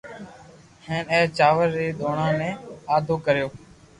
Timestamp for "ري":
1.77-1.87